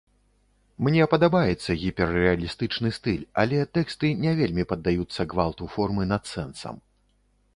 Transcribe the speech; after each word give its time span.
Мне 0.85 1.03
падабаецца 1.13 1.75
гіперрэалістычны 1.81 2.89
стыль, 2.97 3.21
але 3.43 3.59
тэксты 3.79 4.11
не 4.23 4.33
вельмі 4.39 4.63
паддаюцца 4.71 5.29
гвалту 5.35 5.71
формы 5.75 6.03
над 6.13 6.23
сэнсам. 6.33 6.75